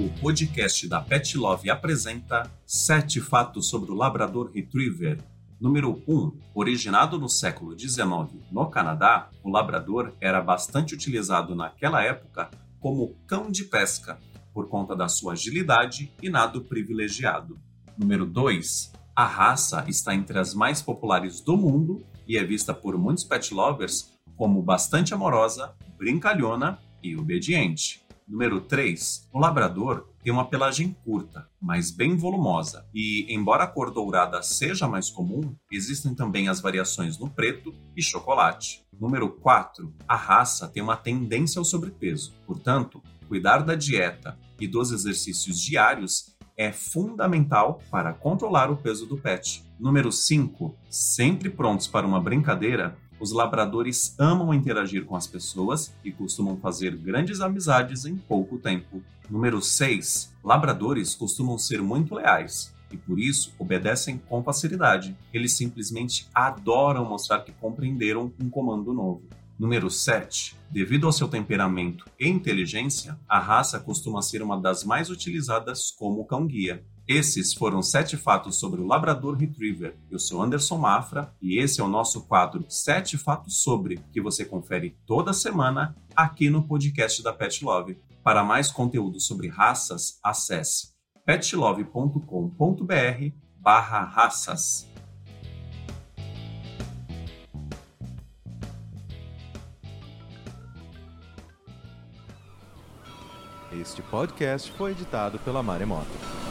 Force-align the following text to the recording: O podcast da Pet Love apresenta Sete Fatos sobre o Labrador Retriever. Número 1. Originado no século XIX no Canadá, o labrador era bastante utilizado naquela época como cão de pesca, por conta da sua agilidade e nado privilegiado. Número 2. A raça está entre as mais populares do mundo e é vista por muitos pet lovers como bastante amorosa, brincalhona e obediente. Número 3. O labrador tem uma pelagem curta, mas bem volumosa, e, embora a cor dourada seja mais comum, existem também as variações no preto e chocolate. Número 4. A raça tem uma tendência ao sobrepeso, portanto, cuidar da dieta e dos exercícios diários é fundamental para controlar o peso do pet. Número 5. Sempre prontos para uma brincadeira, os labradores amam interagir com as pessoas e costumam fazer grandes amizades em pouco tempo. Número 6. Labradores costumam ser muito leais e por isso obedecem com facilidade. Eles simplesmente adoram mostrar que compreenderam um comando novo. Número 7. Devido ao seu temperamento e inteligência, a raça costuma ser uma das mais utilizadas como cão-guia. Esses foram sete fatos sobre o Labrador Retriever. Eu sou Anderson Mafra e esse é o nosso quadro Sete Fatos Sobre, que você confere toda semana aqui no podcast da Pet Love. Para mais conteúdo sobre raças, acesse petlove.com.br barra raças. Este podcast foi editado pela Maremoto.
O 0.00 0.08
podcast 0.18 0.88
da 0.88 0.98
Pet 0.98 1.36
Love 1.36 1.68
apresenta 1.68 2.50
Sete 2.64 3.20
Fatos 3.20 3.68
sobre 3.68 3.90
o 3.90 3.94
Labrador 3.94 4.50
Retriever. 4.50 5.22
Número 5.60 6.02
1. 6.08 6.32
Originado 6.54 7.18
no 7.18 7.28
século 7.28 7.78
XIX 7.78 8.42
no 8.50 8.70
Canadá, 8.70 9.28
o 9.44 9.50
labrador 9.50 10.14
era 10.18 10.40
bastante 10.40 10.94
utilizado 10.94 11.54
naquela 11.54 12.02
época 12.02 12.50
como 12.80 13.14
cão 13.26 13.50
de 13.50 13.64
pesca, 13.64 14.18
por 14.54 14.70
conta 14.70 14.96
da 14.96 15.06
sua 15.06 15.34
agilidade 15.34 16.10
e 16.22 16.30
nado 16.30 16.62
privilegiado. 16.62 17.58
Número 17.98 18.24
2. 18.24 18.92
A 19.14 19.26
raça 19.26 19.84
está 19.86 20.14
entre 20.14 20.38
as 20.38 20.54
mais 20.54 20.80
populares 20.80 21.42
do 21.42 21.58
mundo 21.58 22.02
e 22.26 22.38
é 22.38 22.42
vista 22.42 22.72
por 22.72 22.96
muitos 22.96 23.24
pet 23.24 23.52
lovers 23.52 24.18
como 24.34 24.62
bastante 24.62 25.12
amorosa, 25.12 25.74
brincalhona 25.98 26.78
e 27.02 27.14
obediente. 27.18 28.00
Número 28.30 28.60
3. 28.60 29.28
O 29.32 29.40
labrador 29.40 30.06
tem 30.22 30.32
uma 30.32 30.44
pelagem 30.44 30.96
curta, 31.04 31.48
mas 31.60 31.90
bem 31.90 32.16
volumosa, 32.16 32.86
e, 32.94 33.26
embora 33.28 33.64
a 33.64 33.66
cor 33.66 33.90
dourada 33.90 34.40
seja 34.40 34.86
mais 34.86 35.10
comum, 35.10 35.52
existem 35.70 36.14
também 36.14 36.48
as 36.48 36.60
variações 36.60 37.18
no 37.18 37.28
preto 37.28 37.74
e 37.96 38.00
chocolate. 38.00 38.84
Número 39.00 39.28
4. 39.30 39.92
A 40.06 40.14
raça 40.14 40.68
tem 40.68 40.80
uma 40.80 40.96
tendência 40.96 41.58
ao 41.58 41.64
sobrepeso, 41.64 42.32
portanto, 42.46 43.02
cuidar 43.26 43.64
da 43.64 43.74
dieta 43.74 44.38
e 44.60 44.68
dos 44.68 44.92
exercícios 44.92 45.60
diários 45.60 46.36
é 46.56 46.70
fundamental 46.70 47.80
para 47.90 48.12
controlar 48.12 48.70
o 48.70 48.76
peso 48.76 49.06
do 49.06 49.18
pet. 49.18 49.64
Número 49.78 50.12
5. 50.12 50.76
Sempre 50.88 51.50
prontos 51.50 51.88
para 51.88 52.06
uma 52.06 52.20
brincadeira, 52.20 52.96
os 53.20 53.32
labradores 53.32 54.14
amam 54.18 54.54
interagir 54.54 55.04
com 55.04 55.14
as 55.14 55.26
pessoas 55.26 55.94
e 56.02 56.10
costumam 56.10 56.56
fazer 56.56 56.96
grandes 56.96 57.40
amizades 57.40 58.06
em 58.06 58.16
pouco 58.16 58.58
tempo. 58.58 59.02
Número 59.28 59.60
6. 59.60 60.34
Labradores 60.42 61.14
costumam 61.14 61.58
ser 61.58 61.82
muito 61.82 62.14
leais 62.14 62.74
e 62.90 62.96
por 62.96 63.20
isso 63.20 63.52
obedecem 63.58 64.18
com 64.28 64.42
facilidade. 64.42 65.16
Eles 65.32 65.52
simplesmente 65.52 66.26
adoram 66.34 67.04
mostrar 67.04 67.40
que 67.40 67.52
compreenderam 67.52 68.32
um 68.42 68.48
comando 68.48 68.92
novo. 68.92 69.22
Número 69.58 69.90
7. 69.90 70.56
Devido 70.70 71.06
ao 71.06 71.12
seu 71.12 71.28
temperamento 71.28 72.06
e 72.18 72.26
inteligência, 72.26 73.18
a 73.28 73.38
raça 73.38 73.78
costuma 73.78 74.22
ser 74.22 74.42
uma 74.42 74.58
das 74.58 74.82
mais 74.82 75.10
utilizadas 75.10 75.90
como 75.90 76.24
cão-guia. 76.24 76.82
Esses 77.12 77.52
foram 77.52 77.82
sete 77.82 78.16
fatos 78.16 78.60
sobre 78.60 78.80
o 78.80 78.86
Labrador 78.86 79.34
Retriever. 79.36 79.96
Eu 80.08 80.16
sou 80.16 80.40
Anderson 80.40 80.78
Mafra 80.78 81.34
e 81.42 81.58
esse 81.58 81.80
é 81.80 81.84
o 81.84 81.88
nosso 81.88 82.20
quadro 82.20 82.64
Sete 82.68 83.18
Fatos 83.18 83.64
Sobre, 83.64 83.98
que 84.12 84.20
você 84.20 84.44
confere 84.44 84.96
toda 85.04 85.32
semana 85.32 85.92
aqui 86.14 86.48
no 86.48 86.62
podcast 86.62 87.20
da 87.20 87.32
Pet 87.32 87.64
Love. 87.64 87.98
Para 88.22 88.44
mais 88.44 88.70
conteúdo 88.70 89.18
sobre 89.18 89.48
raças, 89.48 90.20
acesse 90.22 90.90
petlove.com.br 91.26 92.22
barra 93.58 94.04
raças. 94.04 94.88
Este 103.72 104.00
podcast 104.00 104.70
foi 104.70 104.92
editado 104.92 105.40
pela 105.40 105.60
Maremoto. 105.60 106.49